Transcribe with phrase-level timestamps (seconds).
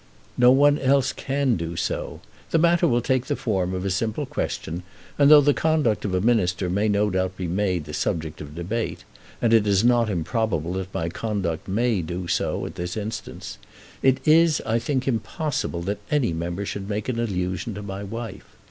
[0.35, 2.21] "No one else can do so.
[2.49, 4.81] The matter will take the form of a simple question,
[5.19, 8.55] and though the conduct of a minister may no doubt be made the subject of
[8.55, 9.03] debate,
[9.43, 13.59] and it is not improbable that my conduct may do so in this instance,
[14.01, 18.47] it is, I think, impossible that any member should make an allusion to my wife.